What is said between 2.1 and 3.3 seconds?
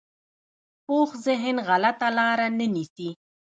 لاره نه نیسي